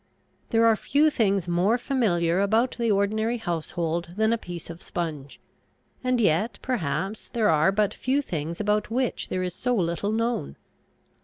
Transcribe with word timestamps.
There 0.49 0.65
are 0.65 0.75
few 0.75 1.11
things 1.11 1.47
more 1.47 1.77
familiar 1.77 2.39
about 2.41 2.75
the 2.79 2.89
ordinary 2.89 3.37
household 3.37 4.15
than 4.17 4.33
a 4.33 4.37
piece 4.39 4.71
of 4.71 4.81
sponge, 4.81 5.39
and 6.03 6.19
yet, 6.19 6.57
perhaps, 6.63 7.27
there 7.27 7.49
are 7.51 7.71
but 7.71 7.93
few 7.93 8.23
things 8.23 8.59
about 8.59 8.89
which 8.89 9.29
there 9.29 9.43
is 9.43 9.53
so 9.53 9.75
little 9.75 10.11
known. 10.11 10.57